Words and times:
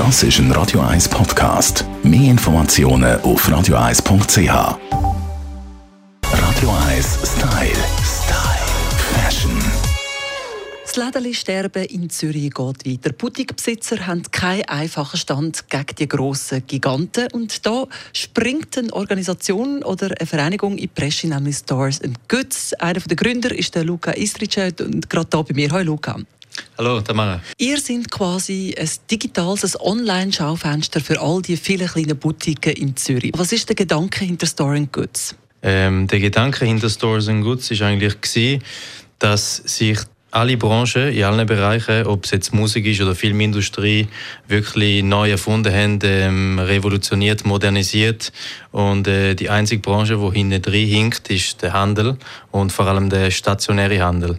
Das 0.00 0.22
ist 0.22 0.38
ein 0.38 0.50
Radio 0.52 0.80
1 0.80 1.10
Podcast. 1.10 1.84
Mehr 2.02 2.30
Informationen 2.30 3.20
auf 3.20 3.46
radio1.ch. 3.46 4.48
Radio 6.22 6.70
1 6.88 7.18
Style. 7.22 7.84
Das 10.84 10.96
Lädeli 10.96 11.34
sterben 11.34 11.84
in 11.84 12.08
Zürich 12.08 12.50
geht 12.50 12.86
weiter. 12.86 13.12
Boutiquebesitzer 13.12 14.06
haben 14.06 14.22
keinen 14.22 14.64
einfachen 14.70 15.18
Stand 15.18 15.68
gegen 15.68 15.94
die 15.98 16.08
grossen 16.08 16.66
Giganten. 16.66 17.28
Und 17.34 17.66
da 17.66 17.84
springt 18.14 18.78
eine 18.78 18.94
Organisation 18.94 19.82
oder 19.82 20.06
eine 20.18 20.26
Vereinigung 20.26 20.72
in 20.72 20.78
die 20.78 20.86
Presse, 20.86 21.28
nämlich 21.28 21.58
Stars 21.58 22.00
and 22.00 22.26
Goods. 22.26 22.72
Einer 22.72 23.00
der 23.00 23.16
Gründer 23.16 23.54
ist 23.54 23.74
Luca 23.74 24.12
Istrice 24.12 24.72
und 24.80 25.10
gerade 25.10 25.28
hier 25.30 25.44
bei 25.44 25.54
mir. 25.54 25.70
Hallo 25.70 25.92
Luca. 25.92 26.16
Hallo, 26.78 27.00
Tamara. 27.00 27.40
Ihr 27.58 27.78
seid 27.78 28.10
quasi 28.10 28.74
ein 28.78 28.88
digitales 29.10 29.78
Online-Schaufenster 29.80 31.00
für 31.00 31.20
all 31.20 31.42
die 31.42 31.56
vielen 31.56 31.88
kleinen 31.88 32.16
Boutiquen 32.16 32.72
in 32.72 32.96
Zürich. 32.96 33.32
Was 33.36 33.52
ist 33.52 33.68
der 33.68 33.76
Gedanke 33.76 34.24
hinter 34.24 34.46
Store 34.46 34.76
and 34.76 34.92
Goods? 34.92 35.34
Ähm, 35.62 36.06
der 36.06 36.20
Gedanke 36.20 36.64
hinter 36.64 36.88
Stores 36.88 37.28
and 37.28 37.44
Goods 37.44 37.70
war 37.70 37.88
eigentlich 37.88 38.20
gewesen, 38.20 38.62
dass 39.18 39.56
sich 39.56 39.98
alle 40.32 40.56
Branchen 40.56 41.12
in 41.12 41.24
allen 41.24 41.46
Bereichen, 41.46 42.06
ob 42.06 42.24
es 42.24 42.30
jetzt 42.30 42.54
Musik 42.54 42.86
ist 42.86 43.00
oder 43.00 43.14
Filmindustrie, 43.14 44.06
wirklich 44.46 45.02
neu 45.02 45.30
erfunden 45.30 45.74
haben, 45.74 45.98
ähm, 46.04 46.58
revolutioniert, 46.58 47.44
modernisiert. 47.44 48.32
Und 48.70 49.08
äh, 49.08 49.34
die 49.34 49.50
einzige 49.50 49.82
Branche, 49.82 50.16
die 50.16 50.38
hinten 50.38 50.62
drin 50.62 50.86
hinkt, 50.86 51.30
ist 51.30 51.62
der 51.62 51.72
Handel 51.72 52.16
und 52.52 52.72
vor 52.72 52.86
allem 52.86 53.10
der 53.10 53.30
stationäre 53.30 54.00
Handel. 54.00 54.38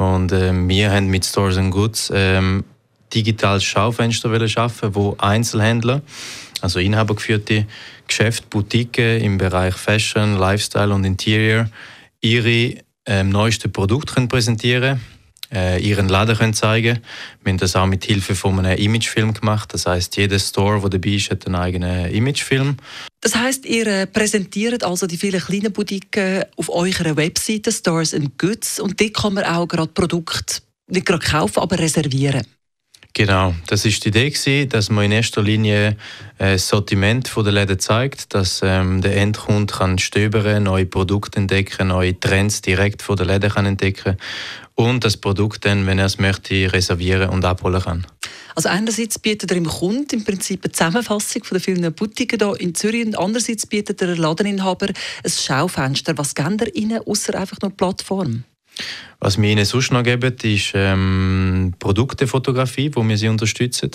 Und 0.00 0.32
äh, 0.32 0.50
wir 0.54 0.92
haben 0.92 1.08
mit 1.08 1.26
Stores 1.26 1.58
and 1.58 1.70
Goods 1.70 2.10
ähm, 2.14 2.64
digitales 3.12 3.64
Schaufenster 3.64 4.48
schaffen, 4.48 4.94
wo 4.94 5.14
Einzelhändler, 5.18 6.00
also 6.62 6.78
inhabergeführte 6.78 7.66
Geschäfte, 8.08 8.46
Boutiquen 8.48 9.20
im 9.20 9.36
Bereich 9.36 9.74
Fashion, 9.74 10.38
Lifestyle 10.38 10.94
und 10.94 11.04
Interior 11.04 11.68
ihre 12.22 12.76
ähm, 13.04 13.28
neuesten 13.28 13.70
Produkte 13.72 14.14
können 14.14 14.28
präsentieren 14.28 15.02
äh, 15.52 15.82
ihren 15.82 16.08
Laden 16.08 16.36
können 16.36 16.54
zeigen 16.54 17.00
Wir 17.42 17.52
haben 17.52 17.58
das 17.58 17.76
auch 17.76 17.84
mit 17.84 18.06
Hilfe 18.06 18.34
von 18.34 18.58
einem 18.58 18.78
Imagefilm 18.78 19.34
gemacht. 19.34 19.74
Das 19.74 19.84
heißt, 19.84 20.16
jeder 20.16 20.38
Store, 20.38 20.80
der 20.80 20.90
dabei 20.90 21.10
ist, 21.10 21.30
hat 21.30 21.44
einen 21.44 21.56
eigenen 21.56 22.10
Imagefilm. 22.10 22.78
Das 23.20 23.34
heißt, 23.34 23.66
ihr 23.66 23.86
äh, 23.86 24.06
präsentiert 24.06 24.82
also 24.82 25.06
die 25.06 25.18
vielen 25.18 25.40
kleinen 25.40 25.72
Boutiquen 25.72 26.44
auf 26.56 26.70
eurer 26.70 27.16
Webseite 27.16 27.70
Stores 27.70 28.14
and 28.14 28.38
Goods 28.38 28.80
und 28.80 28.98
dort 28.98 29.14
kann 29.14 29.34
man 29.34 29.44
auch 29.44 29.66
gerade 29.66 29.92
Produkte 29.92 30.62
nicht 30.86 31.06
gerade 31.06 31.24
kaufen, 31.24 31.60
aber 31.60 31.78
reservieren. 31.78 32.46
Genau, 33.12 33.54
das 33.66 33.84
ist 33.84 34.04
die 34.04 34.08
Idee 34.08 34.30
gewesen, 34.30 34.68
dass 34.68 34.88
man 34.88 35.04
in 35.04 35.12
erster 35.12 35.42
Linie 35.42 35.96
äh, 36.38 36.52
das 36.52 36.68
Sortiment 36.68 37.30
der 37.36 37.52
Läden 37.52 37.78
zeigt, 37.78 38.34
dass 38.34 38.60
ähm, 38.62 39.02
der 39.02 39.16
Endkunde 39.16 39.74
kann 39.74 39.98
stöbern, 39.98 40.62
neue 40.62 40.86
Produkte 40.86 41.38
entdecken, 41.38 41.88
neue 41.88 42.18
Trends 42.18 42.62
direkt 42.62 43.02
von 43.02 43.16
der 43.16 43.26
Läden 43.26 43.50
kann 43.50 43.66
entdecken 43.66 44.16
und 44.76 45.04
das 45.04 45.16
Produkt 45.16 45.64
dann, 45.64 45.86
wenn 45.86 45.98
er 45.98 46.06
es 46.06 46.18
möchte, 46.18 46.72
reservieren 46.72 47.30
und 47.30 47.44
abholen 47.44 47.82
kann. 47.82 48.06
Also 48.54 48.68
einerseits 48.68 49.18
bietet 49.18 49.50
er 49.50 49.56
im 49.56 49.66
Kunden 49.66 50.14
im 50.14 50.24
Prinzip 50.24 50.64
eine 50.64 50.72
Zusammenfassung 50.72 51.44
von 51.44 51.58
den 51.58 51.62
vielen 51.62 51.92
Boutiquen 51.92 52.38
hier 52.38 52.60
in 52.60 52.74
Zürich 52.74 53.06
und 53.06 53.18
andererseits 53.18 53.66
bietet 53.66 54.00
der 54.00 54.16
Ladeninhaber 54.16 54.88
ein 54.88 55.30
Schaufenster. 55.30 56.16
Was 56.16 56.34
geben 56.34 56.58
ihr 56.60 56.74
ihnen, 56.76 57.00
außer 57.06 57.34
einfach 57.38 57.58
nur 57.60 57.70
Plattform? 57.70 58.44
Was 59.18 59.40
wir 59.40 59.50
ihnen 59.50 59.64
sonst 59.66 59.92
noch 59.92 60.02
geben, 60.02 60.34
ist 60.42 60.72
ähm, 60.74 61.74
Produktefotografie, 61.78 62.90
wo 62.94 63.06
wir 63.06 63.18
sie 63.18 63.28
unterstützen. 63.28 63.90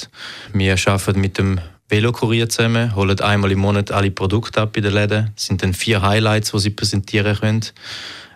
Wir 0.53 0.75
arbeiten 0.85 1.19
mit 1.19 1.37
dem 1.39 1.59
Velokurier 1.89 2.49
zusammen, 2.49 2.95
holen 2.95 3.19
einmal 3.19 3.51
im 3.51 3.59
Monat 3.59 3.91
alle 3.91 4.11
Produkte 4.11 4.61
ab 4.61 4.77
in 4.77 4.83
den 4.83 4.93
Läden. 4.93 5.31
Das 5.35 5.45
sind 5.45 5.63
dann 5.63 5.73
vier 5.73 6.01
Highlights, 6.01 6.51
die 6.51 6.59
sie 6.59 6.69
präsentieren 6.69 7.35
können. 7.37 7.65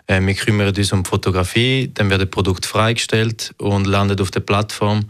Äh, 0.06 0.20
wir 0.20 0.34
kümmern 0.34 0.74
uns 0.74 0.92
um 0.92 1.04
Fotografie, 1.04 1.90
dann 1.94 2.10
wird 2.10 2.22
das 2.22 2.30
Produkt 2.30 2.66
freigestellt 2.66 3.54
und 3.58 3.86
landet 3.86 4.20
auf 4.20 4.32
der 4.32 4.40
Plattform. 4.40 5.06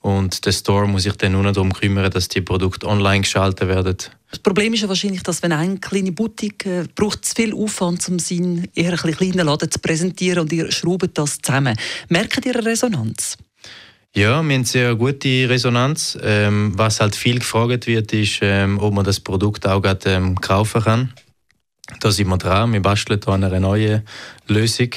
Und 0.00 0.44
der 0.44 0.52
Store 0.52 0.86
muss 0.86 1.04
sich 1.04 1.14
dann 1.14 1.32
nur 1.32 1.50
darum 1.50 1.72
kümmern, 1.72 2.10
dass 2.10 2.28
die 2.28 2.42
Produkte 2.42 2.86
online 2.86 3.22
geschaltet 3.22 3.68
werden. 3.68 3.96
Das 4.34 4.40
Problem 4.40 4.74
ist 4.74 4.80
ja 4.80 4.88
wahrscheinlich, 4.88 5.22
dass 5.22 5.44
wenn 5.44 5.52
eine 5.52 5.78
kleine 5.78 6.10
Boutique 6.10 6.66
äh, 6.66 6.88
braucht 6.92 7.24
zu 7.24 7.36
viel 7.36 7.54
Aufwand, 7.54 8.08
um 8.08 8.18
seinen 8.18 8.66
eher 8.74 8.90
ein 8.90 9.12
kleinen 9.12 9.46
Laden 9.46 9.70
zu 9.70 9.78
präsentieren 9.78 10.40
und 10.40 10.52
ihr 10.52 10.72
schraubt 10.72 11.16
das 11.16 11.38
zusammen. 11.40 11.76
Merkt 12.08 12.44
ihr 12.44 12.56
eine 12.56 12.66
Resonanz? 12.66 13.36
Ja, 14.12 14.42
wir 14.42 14.54
haben 14.56 14.64
sehr 14.64 14.96
gute 14.96 15.48
Resonanz. 15.48 16.18
Ähm, 16.20 16.72
was 16.74 16.98
halt 16.98 17.14
viel 17.14 17.38
gefragt 17.38 17.86
wird, 17.86 18.12
ist, 18.12 18.40
ähm, 18.42 18.80
ob 18.80 18.92
man 18.92 19.04
das 19.04 19.20
Produkt 19.20 19.68
auch 19.68 19.80
grad, 19.80 20.04
ähm, 20.06 20.34
kaufen 20.40 20.82
kann. 20.82 21.12
Da 22.00 22.10
sind 22.10 22.28
wir 22.28 22.38
dran. 22.38 22.72
Wir 22.72 22.80
basteln 22.80 23.20
da 23.20 23.32
an 23.32 23.44
einer 23.44 23.60
neuen 23.60 24.02
Lösung. 24.48 24.88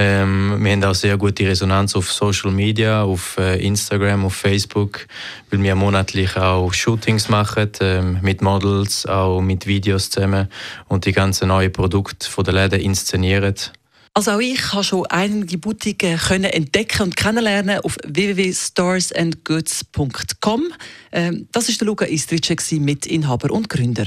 Ähm, 0.00 0.62
wir 0.62 0.72
haben 0.72 0.84
auch 0.84 0.94
sehr 0.94 1.16
gute 1.16 1.44
Resonanz 1.44 1.96
auf 1.96 2.12
Social 2.12 2.52
Media, 2.52 3.02
auf 3.02 3.36
äh, 3.36 3.60
Instagram, 3.66 4.26
auf 4.26 4.34
Facebook, 4.34 5.08
weil 5.50 5.60
wir 5.60 5.74
monatlich 5.74 6.36
auch 6.36 6.72
Shootings 6.72 7.28
machen 7.28 7.72
ähm, 7.80 8.20
mit 8.22 8.40
Models, 8.40 9.06
auch 9.06 9.40
mit 9.40 9.66
Videos 9.66 10.10
zusammen 10.10 10.46
und 10.86 11.04
die 11.04 11.10
ganzen 11.12 11.48
neuen 11.48 11.72
Produkte 11.72 12.30
von 12.30 12.44
der 12.44 12.54
Läden 12.54 12.80
inszenieren. 12.80 13.56
Also 14.14 14.30
auch 14.32 14.40
ich 14.40 14.72
habe 14.72 14.84
schon 14.84 15.04
einige 15.06 15.58
Boutiquen 15.58 16.16
können 16.16 16.44
entdecken 16.44 17.02
und 17.02 17.16
kennenlernen 17.16 17.80
auf 17.80 17.96
www.starsandgoods.com. 18.06 20.62
Ähm, 21.10 21.48
das 21.50 21.68
ist 21.68 21.80
der 21.80 21.86
Luca 21.86 22.04
Istrice, 22.04 22.78
Mitinhaber 22.78 23.50
und 23.50 23.68
Gründer. 23.68 24.06